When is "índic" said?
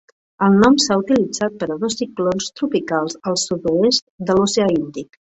4.77-5.21